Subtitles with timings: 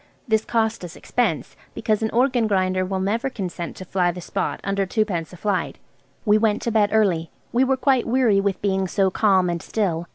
[0.27, 4.59] This cost us expense, because an organ grinder will never consent to fly the spot
[4.63, 5.77] under twopence a flight.
[6.25, 7.29] We went to bed early.
[7.51, 10.07] We were quite weary with being so calm and still.